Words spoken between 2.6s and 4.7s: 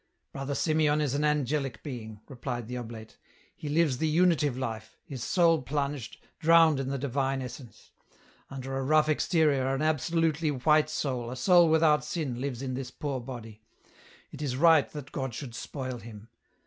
the oblate." He lives the Unitive